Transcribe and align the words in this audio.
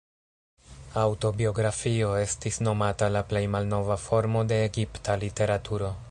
Aŭtobiografio 1.01 2.09
estis 2.21 2.59
nomata 2.67 3.09
la 3.17 3.23
plej 3.33 3.43
malnova 3.57 3.99
formo 4.09 4.43
de 4.53 4.61
egipta 4.71 5.17
literaturo. 5.25 5.95